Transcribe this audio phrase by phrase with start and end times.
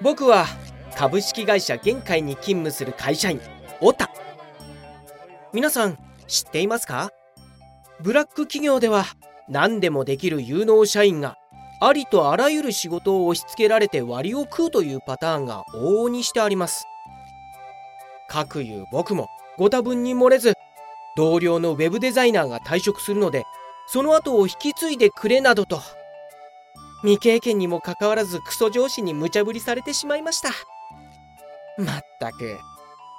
[0.00, 0.46] 僕は
[0.96, 3.40] 株式会社玄海に勤務する会社員
[3.80, 4.10] オタ。
[5.52, 7.10] 皆さん知っていますか？
[8.00, 9.06] ブラック企業では
[9.48, 11.36] 何でもできる有能社員が
[11.80, 16.84] ありとあらゆる仕事を押し付けられて割を食うというパターンが往々にしてあります。
[18.28, 20.54] かくいう僕もご多分に漏れず
[21.16, 23.44] 同僚のウェブデザイナーが退職するので
[23.88, 25.80] その後を引き継いでくれなどと
[27.02, 30.50] 未経験にもかかわらずクソ上司に無茶ぶりされてしまいました。
[31.78, 32.58] まったく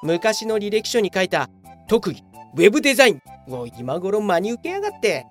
[0.03, 1.49] 昔の履歴書に書いた
[1.87, 2.23] 特技
[2.55, 5.25] ウェブデザインを今頃真に受けやがって。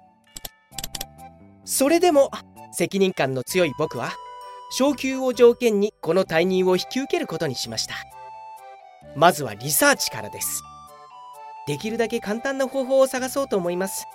[1.64, 2.30] それでも
[2.72, 4.12] 責任感の強い僕は
[4.70, 7.94] 昇給を条件にこの退任を引き受けることにしました。
[9.16, 10.62] まずはリサーチからです。
[11.66, 14.06] できるだけ簡単な方法を探そうと思います。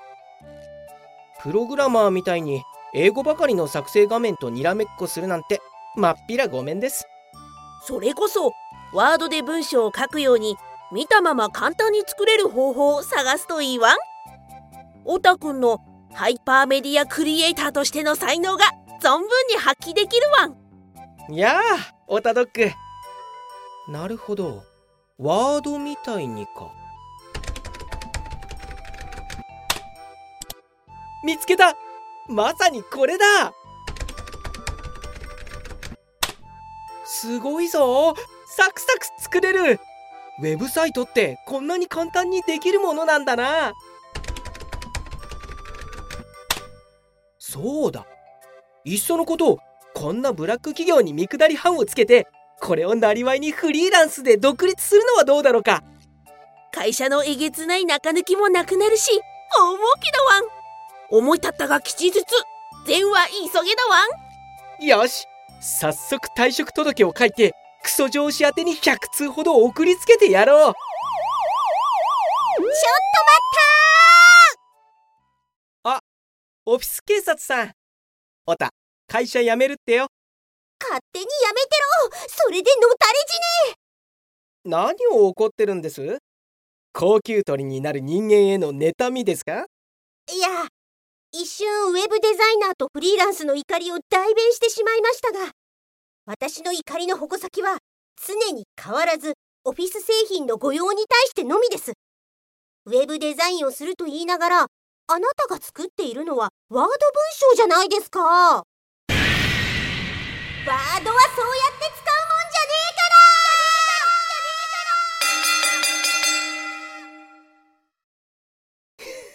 [1.41, 2.63] プログラマーみたいに
[2.95, 5.61] 英語ばかりの作成画面とにらめっこするなんて
[5.95, 7.07] まっぴらごめんです。
[7.85, 8.53] それこそ
[8.93, 10.55] ワードで文章を書くように
[10.91, 13.93] 見たまま簡単に作れる方法を探すといいわ。
[13.93, 13.97] ん
[15.05, 15.81] オタくんの
[16.13, 18.65] ハイパーメディアクリエイターとしての才能が
[19.01, 21.33] 存分に発揮できるわん。
[21.33, 21.61] いやあ
[22.07, 22.71] オタドッグ。
[23.91, 24.61] なるほど。
[25.17, 26.71] ワードみたいにか。
[31.23, 31.75] 見つけた
[32.29, 33.53] まさにこれだ。
[37.05, 38.15] すごいぞ。
[38.47, 39.79] サクサク作れる。
[40.39, 43.73] ウェブサイトってこんなに簡単にできるものなんだな。
[47.37, 48.05] そうだ。
[48.83, 49.59] いっそのこと
[49.93, 52.27] こんなブラック企業に見下り班をつけて
[52.59, 55.83] これをなりわいにフリーランスで独立するのはどうだろうか。
[56.71, 59.11] 会社のえげつない中抜きもなくなるし
[59.55, 60.52] 大儲けだわん
[61.15, 62.25] 思い立ったが吉日。
[62.87, 64.03] 善は急げだわ
[64.81, 64.83] ん。
[64.83, 65.25] よし。
[65.61, 67.53] 早速退職届を書いて
[67.83, 70.57] クソ上司宛てに100通ほど送りつけてやろう。
[70.57, 70.81] ちょっと待
[72.65, 72.73] っ
[75.83, 75.99] たあ
[76.65, 77.71] オフィス警察さん。
[78.47, 78.71] おた
[79.07, 80.07] 会社辞めるってよ。
[80.81, 81.77] 勝手に辞めて
[82.09, 82.27] ろ。
[82.27, 83.75] それでのたれ死ね。
[84.65, 86.17] 何を怒ってるんです？
[86.91, 89.67] 高級取りになる人間への妬みですか？
[90.33, 90.49] いや
[91.35, 95.49] 一瞬ウェブデザイナーとフリーランスの怒りを代弁してしまいましたが
[96.27, 97.79] 私の怒りの矛先は
[98.23, 99.33] 常に変わらず
[99.65, 101.93] オフィス製品の御用に対してのみです。
[102.85, 104.65] ウェブデザインをすると言いながらあ
[105.19, 106.91] なたが作っているのはワード文
[107.31, 108.19] 章じゃないですか。
[108.21, 109.25] ワードは
[110.67, 111.13] そうやっ
[111.79, 112.75] て使うもんじゃね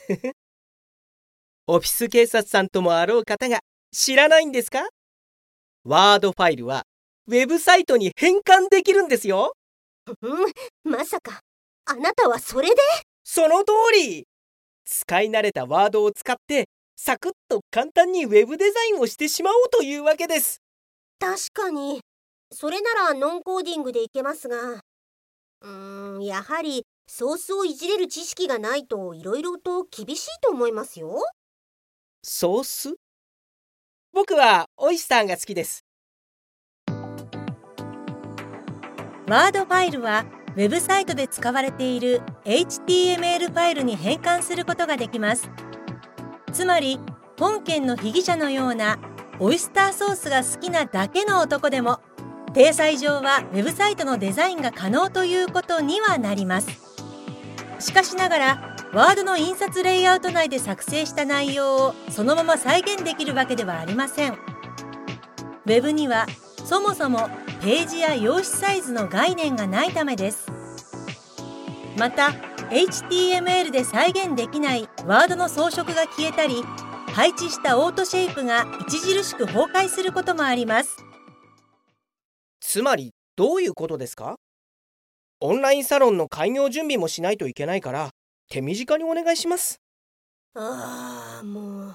[0.09, 0.35] えから。
[1.71, 3.61] オフィス警察さんともあろう方が
[3.93, 4.89] 知らないんですか？
[5.85, 6.85] ワードファイルは
[7.27, 9.53] ウェブサイトに変換できるんですよ。
[10.23, 11.41] うん、まさか
[11.85, 12.75] あなたはそれで？
[13.23, 14.27] その通り
[14.87, 20.63] 使い慣れたワードを使ってサクッと簡単にウェブデザインをしてしまおうというわけです。
[21.21, 22.01] 確かに
[22.51, 31.23] それならノンコーディングでいけますがうーんやはりソースをいじれる知識がないといろいろと厳しいと思いますよ。
[32.31, 32.95] ソース？
[34.13, 35.87] 僕はオイスターが好きです。
[39.27, 45.51] ワードファイルはウェブサイトで使われている HTML ファイルに変換することができます。
[46.53, 47.01] つまり
[47.39, 48.99] 本件の被疑者のような
[49.41, 52.01] オイスターソースが好きなだけの男でも
[52.53, 56.69] 体裁上はウェブサイトのデザインが可能ということにはなります。
[57.79, 64.33] しかしながらワードの印刷レイアウト内で作成した内容をそのまま再現できるわけではありません。
[64.33, 66.27] ウェブには
[66.65, 67.29] そもそも
[67.61, 70.51] ページや用紙サイズの概念がないためです。
[71.99, 72.29] また
[72.71, 76.63] HTML で再現できないワードの装飾が消えたり
[77.13, 80.97] 配置したオートシェイプが著しく崩壊することもあります。
[82.61, 84.37] つまりどういうことですか？
[85.41, 88.11] オンラインサロンの開業準備もしないといけないから
[88.49, 89.81] 手短にお願いします。
[90.55, 91.95] ああ、も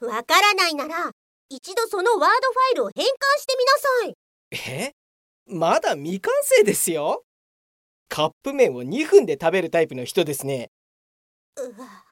[0.00, 0.06] う。
[0.06, 1.10] わからないなら、
[1.48, 3.08] 一度そのワードファイルを変換
[3.38, 4.14] してみなさい。
[4.86, 4.92] え？
[5.46, 7.24] まだ未完成ですよ。
[8.08, 10.70] カップ麺を2分で食べるタイプの人ですね。
[11.56, 12.04] うわ、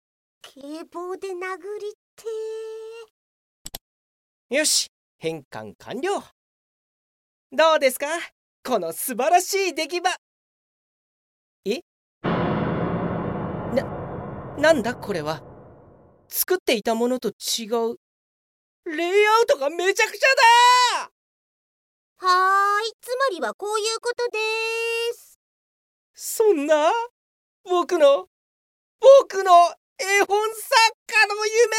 [0.42, 1.34] 警棒で殴
[1.80, 1.94] り
[4.48, 4.86] てよし、
[5.18, 6.22] 変換完了。
[7.52, 8.06] どうですか？
[8.64, 10.10] この素晴らしい出来場。
[14.58, 15.42] なんだこれは？
[16.28, 17.98] 作っていたものと違う。
[18.86, 20.28] レイアウトがめちゃくちゃ
[21.04, 21.10] だ
[22.18, 22.92] はーい。
[23.00, 24.38] つまりはこういうことで
[25.14, 25.38] す。
[26.14, 26.90] そんな？
[27.64, 28.28] 僕の？
[29.00, 29.52] 僕の
[29.98, 30.74] 絵本作
[31.06, 31.76] 家の夢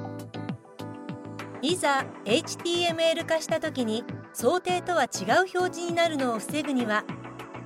[0.00, 1.62] が！
[1.62, 7.04] いざ HTML 化した時に想定とは違う表示になるのを防ぐには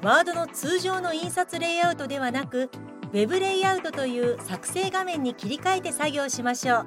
[0.03, 2.71] ワードの通常の印刷レイアウトではなく
[3.13, 6.87] Web レイアウトという作成画面に切り替えて作業しましょう。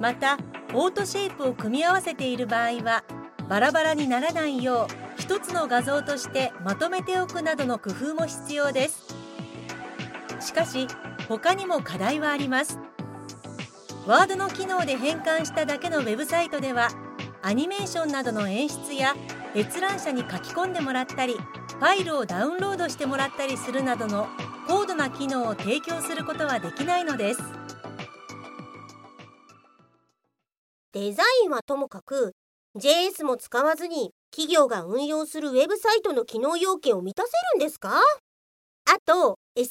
[0.00, 0.38] また
[0.74, 3.02] オートシェイプを組み合わせている場合は
[3.48, 9.16] バラバラにならないよう一つの画像としてまとめておくなどの工夫も必要です。
[10.38, 10.86] しかし
[11.28, 12.78] 他にも課題はあります。
[14.06, 16.90] ワードの機能で変換しただけのウェブサイトでは
[17.42, 19.16] アニメーションなどの演出や
[19.56, 21.36] 閲覧者に書き込んでもらったり
[21.78, 24.26] ファイルをダウンロードしてもらったりするなどの
[24.66, 27.40] 高度な機能を提供することはできないのです。
[30.92, 32.32] デザインはともかく
[32.76, 38.00] JS も使わずに企業が運用するウェブサイトの機能要件を満たせるんですか？
[38.00, 38.02] あ
[39.06, 39.64] と SEO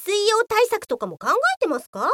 [0.48, 2.10] 対策とかも考えてますか？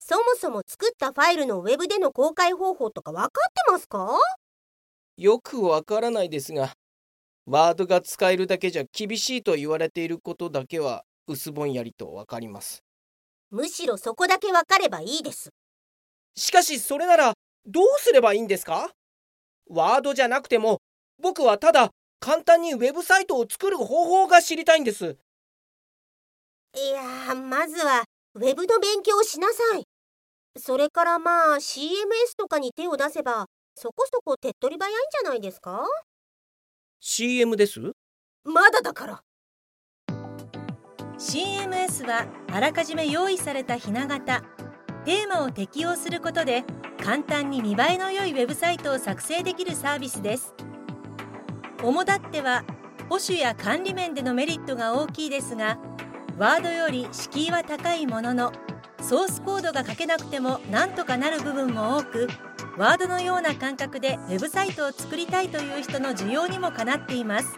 [0.00, 4.18] そもそも作ったファイルのウェブでの公開方法とか分かってますか？
[5.18, 6.72] よくわからないですが
[7.50, 12.84] ワードが使えるだけじゃ厳しいと言われていることだけは薄ぼんやりとわかります。
[13.50, 15.48] むしろそこだけ分かればいいです。
[16.36, 17.32] しかしそれなら
[17.64, 18.90] どうすればいいんですか？
[19.70, 20.82] ワードじゃなくても
[21.22, 21.88] 僕はただ
[22.20, 25.16] 簡単にウェブサイトを作る方法が知りたいんです。
[26.76, 28.04] いやまずは
[28.34, 29.84] ウェブの勉強をしなさい。
[30.58, 35.86] それからまあ CMS とかに手を出せばそこそこ手っ取り早いんじゃないですか？
[37.00, 37.80] CM です？
[38.44, 39.22] まだだから。
[41.16, 44.42] CMS はあらかじめ用意されたひな形
[45.04, 46.64] テーマを適用することで
[47.02, 50.54] 簡単に見栄えの良いウェブサイトを作成できるサービスです。
[51.82, 52.64] 主だっては
[53.08, 55.78] 保守や管理面でのメリットが大きいですが
[56.36, 58.52] ワードより敷居は高いものの
[59.00, 62.28] ソースコードが書けなくてもなんとかなる部分も多く
[62.78, 67.48] ワードのような感覚でウェブサイトを作りたいという人の需要にもかなっています。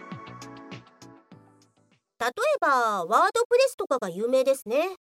[2.19, 4.95] 例えばワードプレスとかが有名ですね。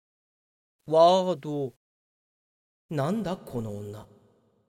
[0.86, 1.72] ワード。
[2.90, 4.04] なんだこの女。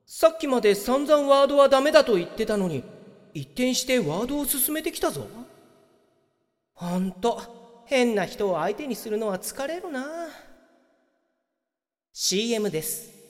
[0.06, 2.86] さっきまで散々ワードはダメだと言ってたのに
[3.34, 5.28] 一転してワードを進めてきたぞ。
[6.76, 10.06] ほんと変な人を相手にするのは疲れるな。
[12.14, 13.21] CM です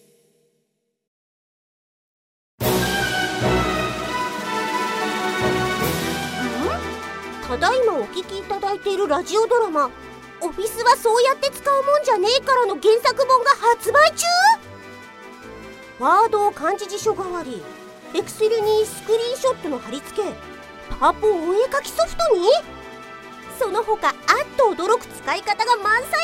[7.51, 9.91] ただいまお聞きいただいているラジオドラマ
[10.39, 14.25] 「オフィスはそうやって使うもんじゃねえから」の原作本が発売中？
[15.99, 17.61] ワードを漢字辞書代わり
[18.13, 20.29] エクセルにスクリーンショットの貼り付け
[20.97, 22.47] パワポお絵かきソフトに？
[23.59, 24.15] その他あっ
[24.55, 26.17] と驚く使い方が満載か。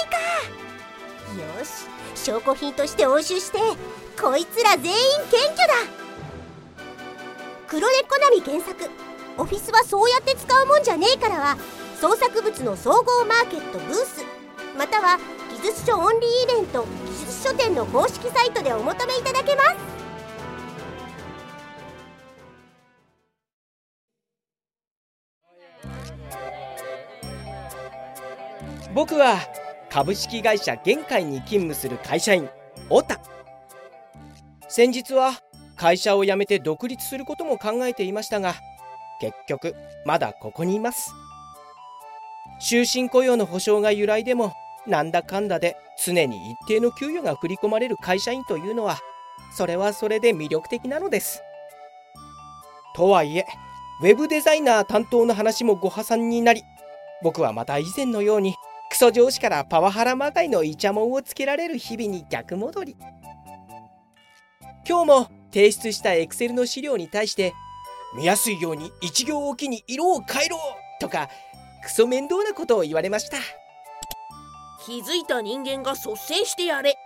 [1.60, 3.60] よし証拠品として押収して
[4.18, 4.98] こいつら全員
[5.30, 5.74] 謙虚だ。
[7.68, 8.90] 黒猫ナミ原作。
[9.38, 11.58] オフィスはそうやって使うもんじゃねえからは
[12.02, 14.26] 創作物の総合マーケットブース
[14.78, 15.20] または
[15.62, 19.98] 技術書オンリーイベント技術書店の公式サイトでお求めいただけます。
[28.94, 29.38] 僕は
[29.92, 32.50] 株式会社玄海に勤務する会社員
[32.90, 33.20] オタ。
[34.68, 35.34] 先日は
[35.76, 38.56] 会社を辞めて独立することも考えていましたが
[39.20, 41.14] 結局まだここにいます。
[42.60, 44.54] 終身雇用の保障が由来でも
[44.88, 48.98] なんだかんだで常に一定の給与が振り込まれる会社員というのは
[49.56, 51.42] それはそれで魅力的なのです。
[52.96, 53.46] とはいえ
[54.02, 56.64] ウェブデザイナー担当の話もご破算になり
[57.22, 58.56] 僕はまた以前のように
[58.90, 62.96] クソ上司からパワハラまがいのイチャモンをつけられる日々に逆戻り。
[64.88, 67.54] 今日も提出したエクセルの資料に対して
[68.18, 70.58] 見やすいように一行おきに色を変えろ
[71.00, 71.30] とか
[71.84, 73.38] クソ面倒なことを言われました。
[74.84, 76.98] 気づいた人間が率先してやれ。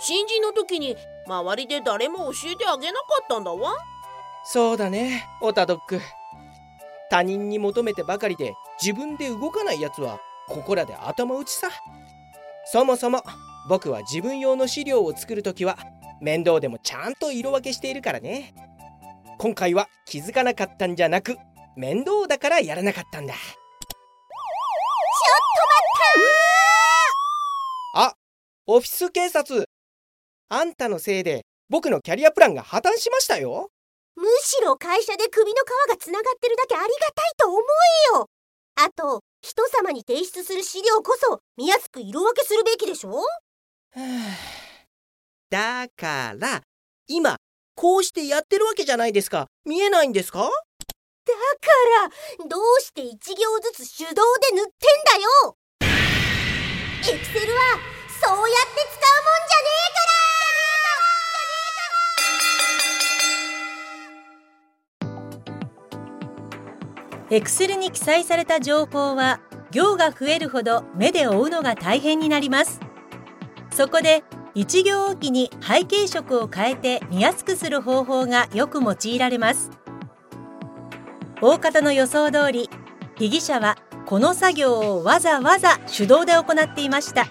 [0.00, 3.74] 新人の時に周りで誰も教えてあげなかったんだわ。
[4.44, 6.00] そうだねオタドック。
[7.10, 8.52] 他人に求めてばかりで
[8.82, 11.68] 自分で動かないやつはここらで頭打ちさ。
[12.64, 13.22] そもそも
[13.68, 15.78] 僕は自分用の資料を作るときは
[16.20, 18.52] 面倒でもちゃんと色分けしているからね
[19.42, 21.38] 今回は気づかなかったんじゃなく
[21.74, 23.32] 面倒だからやらなかったんだ。
[27.94, 28.12] あ
[28.66, 29.64] オフィス警察。
[30.50, 33.70] あんたのせいで僕のキャリアプランが破綻しましたよ。
[34.14, 35.56] むしろ会社で首の
[35.86, 37.60] 皮がつながってるだけありがたいと思
[38.12, 38.26] えよ。
[38.74, 43.22] あと人様に提出する資料こそ見やすく色分けするべきでしょ？
[45.48, 46.60] だから
[47.06, 47.38] 今
[47.80, 49.46] こうしてやってるわけじゃないですか。
[49.64, 50.40] 見えないんですか？
[50.40, 50.50] だか
[52.42, 53.16] らどうして1行
[53.62, 54.20] ずつ手動で
[54.54, 54.68] 塗ってん
[55.06, 55.16] だ
[55.48, 55.56] よ！
[55.80, 57.58] エクセルは
[58.22, 59.72] そうやって使うもんじゃね
[67.30, 67.36] えから！
[67.36, 72.78] エクセルに記載された情報は行が増えるほど目で追うのが大変になります。
[73.72, 74.22] そこで
[74.54, 79.70] 1行おきに背景色を変えて見やすくする方法がよく用いられます。
[81.40, 82.68] 大方の予想通り
[83.16, 83.76] 被疑者は
[84.06, 87.26] この作業をわざわざ手動で行っていました。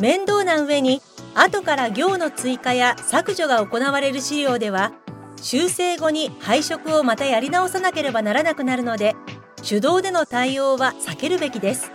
[0.00, 1.00] 面倒な上に
[1.34, 4.92] 後から行の追加や削除が行われる資料では
[5.40, 9.14] 修正後に配色をまたやり直さなければならなくなるので
[9.62, 11.90] 手動での対応は避けるべきです。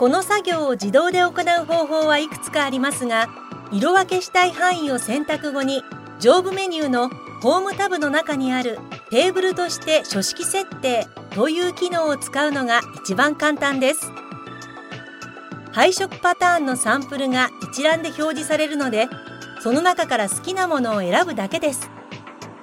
[0.00, 3.28] この作業を自動で行う方法はいくつかありますが
[3.70, 5.82] 色分けしたい範囲を選択後に
[6.18, 7.10] 上部メニューの
[7.42, 8.78] ホームタブの中にある
[9.10, 14.10] テーブルとして書式設定という機能を使うのが一番簡単です。
[15.72, 19.06] 配色パターンのサンプルが一覧で表示されるので
[19.60, 21.90] その中から好きなものを選ぶだけです。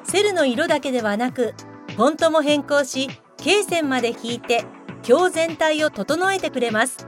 [0.03, 1.53] セルの色だけではなく
[1.95, 4.65] フォントも変更し罫線まで引いて
[5.07, 7.06] 表全体を整えてくれます。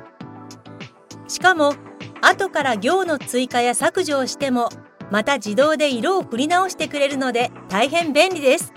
[1.29, 1.75] しかも
[2.21, 4.69] 後から行の追加や削除をしても
[5.11, 8.73] また自動で色を振り直してくれるので大変便利です。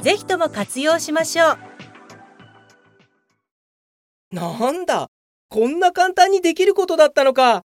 [0.00, 1.58] ぜひとも活用しましょう。
[4.30, 5.08] なんだ
[5.48, 7.62] こんな簡単にできることだったのか。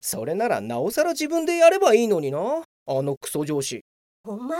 [0.00, 2.38] それならなおさら自分でやればいいのにな。
[2.86, 3.84] あのクソ上司。
[4.24, 4.58] お前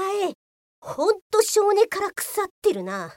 [0.81, 3.15] ほんと少年から腐ってるな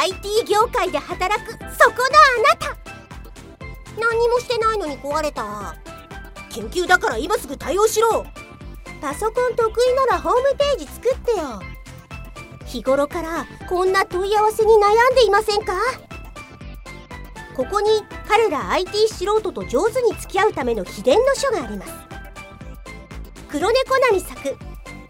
[0.00, 2.74] IT 業界で働くそこのあなた。
[4.00, 5.76] 何もしてないのに壊れた。
[6.48, 8.24] 研究だから今すぐ対応しろ。
[9.02, 11.60] パソコン得意ならホームページ作ってよ。
[12.64, 15.74] 日頃からこんな問い合わせに悩んでいませんか？
[17.54, 17.90] ここに
[18.26, 21.92] 彼ら IT 素人と上手に付き合うための秘伝の書があります。
[23.50, 24.56] 黒猫な作。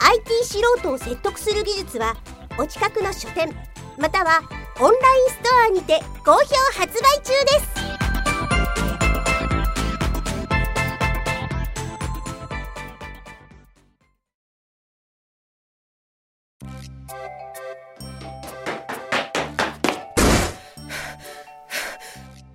[0.01, 2.17] IT 素人を説得する技術は
[2.59, 3.55] お近くの書店
[3.97, 4.41] または
[4.83, 6.39] オンラインストアにて好評
[6.73, 7.81] 発売中です。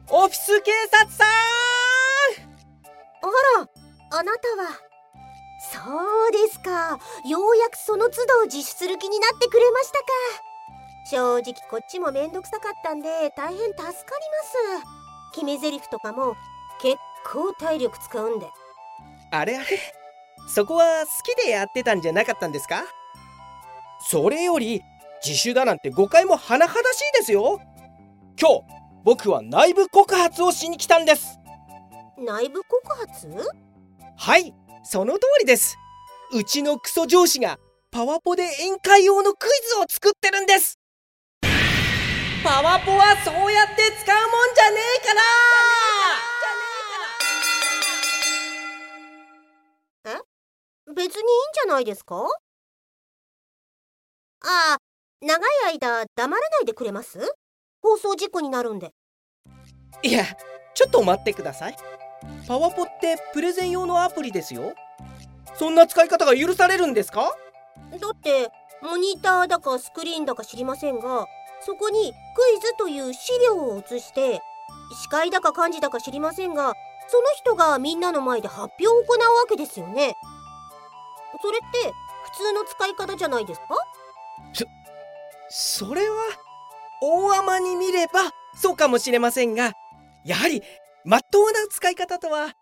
[0.09, 1.27] オフィス警察さん。
[3.21, 3.27] あ
[3.59, 3.69] ら
[4.17, 4.69] あなたは。
[5.71, 6.97] そうですか。
[7.29, 10.54] ようやくその都度自首する気になってくれましたか。
[11.09, 13.93] 正直こっちもめんどくさかったんで大変助かりま
[14.81, 15.35] す。
[15.35, 16.35] 決め台詞とかも
[16.81, 16.97] 結
[17.31, 18.47] 構体力使うんで。
[19.31, 19.57] あれ？
[19.57, 19.65] あれ
[20.47, 22.83] そこは好きでやってたんじゃなかったんですか？
[23.99, 24.81] それより
[25.23, 27.59] 自首だなんて誤解も甚だしいですよ。
[28.39, 28.61] 今日
[29.03, 31.39] 僕は内部告発をしに来たんです。
[32.17, 33.27] 内部告発？
[34.17, 35.77] はいその通りです。
[36.33, 37.59] うちのクソ上司が
[37.91, 40.79] パワポで宴会用のクイズを作ってるんです
[42.45, 45.13] パワポはそうやって使うもんじゃねえか
[50.13, 50.15] ら。
[50.15, 50.21] え？
[50.93, 51.13] 別にいいん
[51.65, 52.17] じゃないですか？
[54.43, 54.79] ああ
[55.25, 55.39] 長い
[55.73, 57.17] 間黙らないでくれます？
[57.81, 58.91] 放送事故になるんで。
[60.03, 60.23] いや
[60.75, 61.75] ちょっと待ってください。
[62.47, 64.75] パワポってプレゼン用のアプリですよ。
[65.55, 67.35] そんな使い方が許されるんですか？
[67.89, 68.51] だって
[68.83, 71.25] モニターだかスクリーンだか知りませんが
[71.65, 74.41] そこにクイズという資料を写して
[75.01, 76.73] 司会だか幹事だか知りませんが
[77.07, 80.15] その人がみんなの前で発表を行うわけですよね。
[81.41, 81.91] それって
[82.31, 83.65] 普通の使い方じゃないですか？
[85.49, 86.15] それは
[87.01, 89.73] 大甘に見ればそうかもしれませんが
[90.23, 90.63] やはり
[91.03, 92.53] まっとうな使い方とは？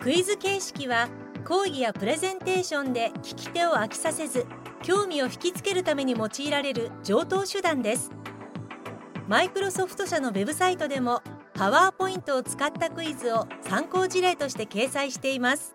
[0.00, 1.08] クイズ形式は
[1.46, 4.46] 講義やプレゼンテーションで聞き手を飽きさせず
[4.82, 8.10] 興味を引きつけるために用いられる上等手段です。
[9.28, 11.22] マイクロソフト社のウェブサイトでも
[11.54, 15.72] パワーポイントを使ったクイズを参考事例として掲載しています。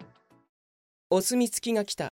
[1.09, 2.11] お墨付きが来た。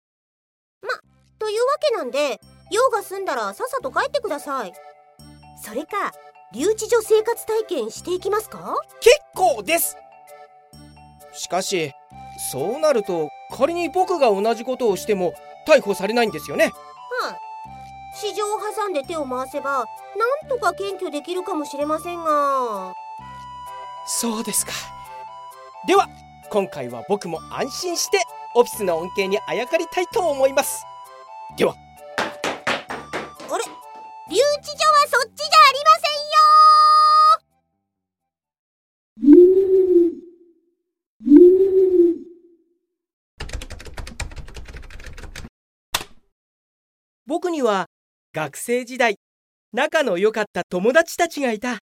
[0.82, 0.90] ま
[1.38, 2.42] というわけなんで
[2.72, 4.74] 用が済んだらさっさと帰ってください。
[5.64, 6.12] それか
[6.54, 8.76] 留置所生活体験していきますか？
[9.00, 9.96] 結構です。
[11.34, 11.92] しかし
[12.52, 16.66] そうなると仮に僕が同じことをしても逮捕されないんですよね。
[17.22, 17.40] はい。
[18.16, 19.86] 市場を挟んで手を回せば
[20.42, 22.94] なんとか検挙できるかもしれませんが。
[24.06, 24.72] そうですか。
[25.88, 26.10] では
[26.50, 28.24] 今回は僕も安心して
[28.56, 30.84] オフィスの恩恵にあやかりたいと思います。
[31.56, 31.76] では
[47.60, 47.88] には
[48.34, 49.18] 学生時代
[49.74, 51.80] 仲の良かった友達たちがいた。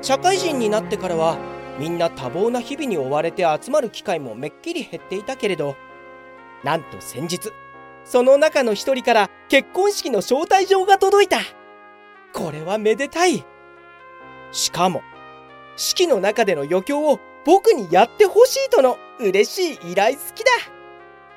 [0.00, 1.38] 社会人になってからは
[1.78, 5.76] みんな多忙な日々に追われて集まる機会もめっきり減っていたけれど
[6.64, 7.50] なんと先日
[8.04, 11.38] その中の一人から結婚式の招待状が届いた。
[12.32, 13.44] これはめでたい。
[14.52, 15.02] しかも
[15.76, 20.81] 式の中での余興を僕にやってほしいとの嬉しい依頼好きだ。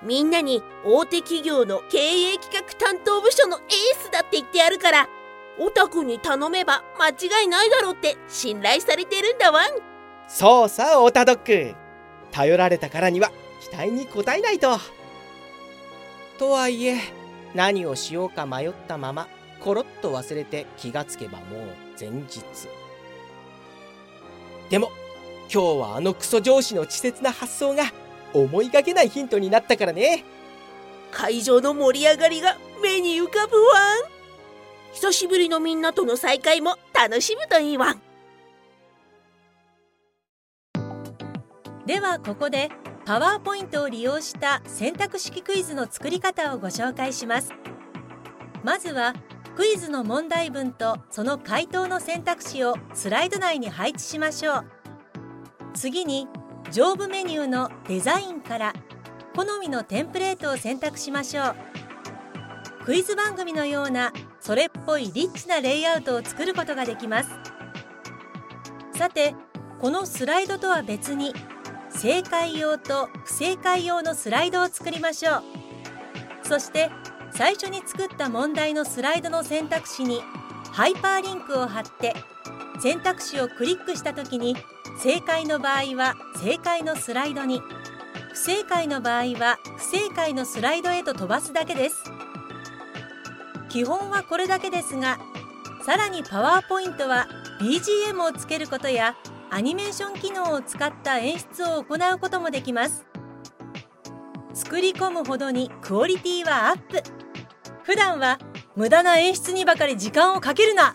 [0.04, 3.64] みんなに大手企業の経営企画担当部署のエー
[4.04, 5.10] スだって言ってやるから
[5.58, 9.70] オタクに頼めば間違いないだろうって信頼されてるんだわん。
[10.28, 11.76] そうさオタドッグ
[12.32, 14.78] 頼られたからには期待に応えないと。
[16.38, 17.00] とはいえ
[17.54, 19.28] 何をしようか迷ったまま
[19.62, 22.42] コロッと忘れて気がつけばもう前日。
[24.70, 24.92] でも
[25.52, 27.86] 今日はあのクソ上司の稚拙な発想が
[28.42, 30.24] 思いがけないヒントになったからね。
[31.12, 34.16] 会場の盛り上がりが目に浮かぶわん。
[34.94, 38.02] 久しぶりのみんなとの再会も楽しむといいわん。
[41.86, 42.70] ではここで
[43.06, 47.52] パワーポイントを利用した選択式クイズの作り方をご紹介します。
[48.64, 49.14] まずは
[49.56, 54.66] クイズの問題文とその回答の選択肢をスライド内に配置しましょう。
[55.76, 56.28] 次に
[56.76, 58.74] 上部メニューのデザインから
[59.34, 61.56] 好みのテンプレートを選択しましょう。
[62.84, 64.12] クイズ番組のような
[64.42, 67.30] それっぽいリッチなレイアウトを作ることができます。
[68.94, 69.36] さて
[69.80, 71.34] このスライドとは別に
[71.90, 75.44] 正解用と不正解用のスライドを作りましょう。
[76.44, 76.90] そして
[77.32, 80.20] 最初に作った問題のスライドの選択肢に
[80.74, 82.14] ハイパーリンクを貼って
[82.82, 84.58] 選択肢をクリックした時に
[84.98, 87.62] 正解の場合は正解のスライドに。
[88.32, 92.04] 不正解の場合は不正解のスライドへと飛ばすだけです。
[93.70, 95.20] 基本はこれだけですが
[95.86, 97.28] さらにパワーポイントは
[97.60, 99.16] BGM をつけることや
[99.50, 103.06] アニメーション機能を使った演出を行うこともできます。
[104.54, 107.04] 作り込むほどにクオリティはアップ。
[107.84, 108.40] 普段は
[108.76, 110.94] 無駄な演出にばかり時間をかけるな。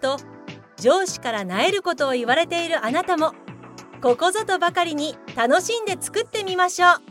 [0.00, 0.18] と
[0.80, 3.34] 上司からなえることを言われているあなたも
[4.00, 7.02] ここぞとばかりに楽しんで作ってみましょう。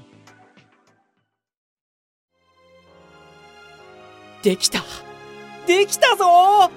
[4.41, 4.81] できた。
[5.65, 6.71] できたぞ。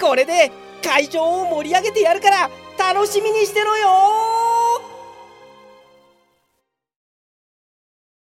[0.00, 0.52] これで
[0.84, 3.88] 会場を盛り上げてやるから楽しみにしてろよ。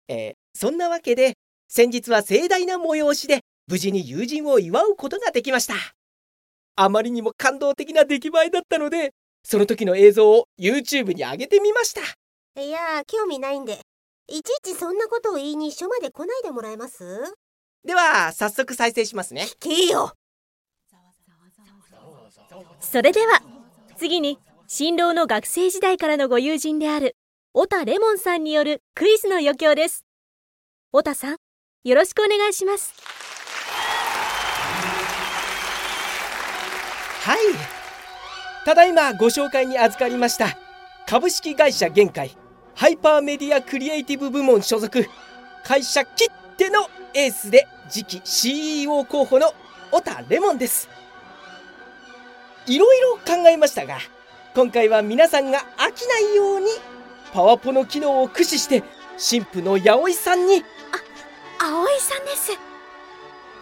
[0.07, 1.33] えー、そんなわけで
[1.67, 5.96] 先日は盛大な催しで無事に友人を祝うことができました。
[6.77, 9.13] あまりにも感動的な出来栄えだったので
[9.43, 12.01] その時の映像を YouTube に上げてみました。
[12.61, 13.79] いや興味ないんで。
[14.29, 17.03] いちいちそんなことを言いに署まで来ないでもらえます？
[17.85, 19.47] では早速再生しますね。
[19.59, 20.11] 聞けよ。
[22.79, 23.41] それでは
[23.95, 24.37] 次に
[24.67, 27.15] 新郎の学生時代からのご友人である
[27.53, 30.03] オタレモンさんによるクイズの余興です。
[30.91, 31.37] オタさん
[31.83, 32.93] よろしくお願いします
[37.27, 37.39] はい。
[38.63, 40.57] ただいまご紹介に預かりました
[41.05, 42.37] 株式会社限界
[42.73, 45.05] ハイパーメディアクリエイティブ部門所属
[45.65, 49.53] 会社きってのエースで次期 CEO 候補の
[49.91, 50.89] オタレモンです。
[52.65, 53.97] いろいろ考えましたが
[54.55, 56.67] 今回は皆さんが飽きないように
[57.33, 58.83] パワポの機能を駆使して
[59.17, 60.63] 新婦の八百さんに。
[61.59, 62.57] 葵さんです。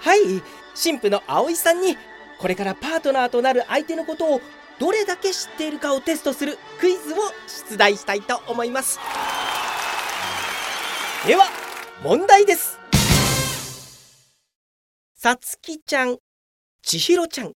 [0.02, 0.44] はい。
[0.76, 1.98] 新婦の葵さんに
[2.40, 4.42] これからパートナーとなる相手のことを
[4.80, 7.18] どれだけ知っているかをテストするクイズを
[7.70, 9.00] 出題したいと思います。
[11.26, 11.46] では
[12.04, 12.78] 問題です。
[15.16, 16.18] さつきちゃん
[16.84, 17.54] ちひろちゃん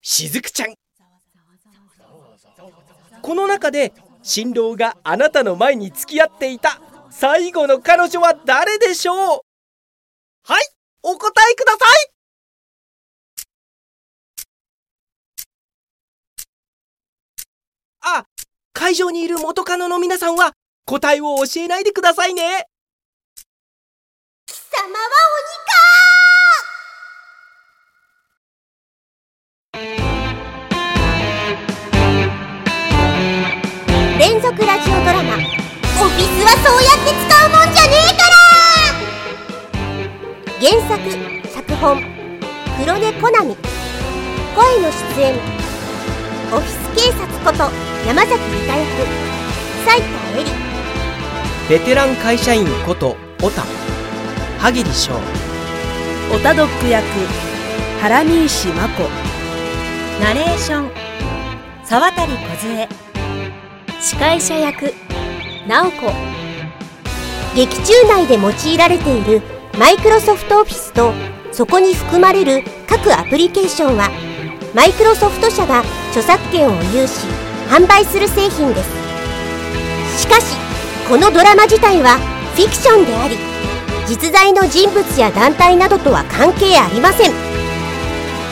[0.00, 0.74] しずくちゃん。
[3.22, 3.92] この中で
[4.22, 9.16] 新郎があなたの前に付き合っていた最後の彼女は誰でしょう？
[10.42, 10.68] はい
[11.02, 12.13] お答えください。
[18.76, 20.52] 会場にいる元カノの皆さんは
[20.84, 22.66] 答えを教えないでくださいね。
[24.46, 25.04] 貴様は
[25.38, 25.38] 鬼
[34.10, 38.34] か連続ラジオドラマ「オフィスはそうやって使うもんじゃねえから!」
[40.60, 40.98] 原作
[41.54, 42.02] 脚本
[42.78, 43.56] 黒根コナミ。
[44.56, 45.63] 声の出演
[46.54, 47.68] オフィス警察こと
[48.06, 48.88] 山崎理香役
[49.84, 50.52] 斉田恵里。
[51.68, 53.64] ベテラン会社員ことオタ。
[54.60, 55.14] 萩里翔。
[56.32, 57.04] オタドック役
[58.00, 59.02] 原見石真子。
[60.22, 60.90] ナレーション
[61.84, 62.88] 沢渡梢
[64.00, 64.94] 司会者役
[65.66, 66.12] 直子。
[67.56, 69.42] 劇中内で用いられている
[69.76, 71.12] マイクロソフトオフィスと
[71.50, 74.08] そこに含まれる各アプリケーションは
[74.72, 75.82] マイクロソフト社が
[76.14, 77.26] 著作権を有し
[77.68, 78.88] 販売する製品です。
[80.22, 80.54] しかし
[81.08, 82.18] このドラマ自体は
[82.54, 83.36] フィクションであり
[84.06, 87.32] 実在の人物や団体などとは関係ありません。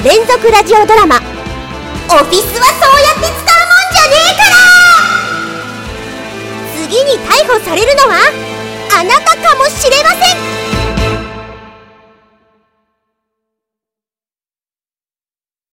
[0.03, 1.17] 連続ラジオドラマ
[2.11, 4.59] 「オフィスはそうやって使うもんじゃねえから!」
[6.91, 8.19] 次に逮捕されるのは
[8.99, 10.62] あなたかもしれません。